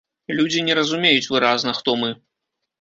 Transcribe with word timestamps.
Людзі 0.39 0.63
не 0.69 0.77
разумеюць 0.79 1.31
выразна, 1.37 1.77
хто 1.83 1.97
мы. 2.03 2.13